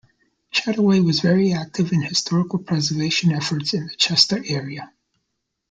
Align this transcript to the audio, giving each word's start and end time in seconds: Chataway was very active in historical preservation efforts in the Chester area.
Chataway 0.51 1.05
was 1.05 1.19
very 1.19 1.53
active 1.53 1.91
in 1.91 2.01
historical 2.01 2.57
preservation 2.57 3.31
efforts 3.33 3.75
in 3.75 3.85
the 3.85 3.95
Chester 3.95 4.41
area. 4.47 4.91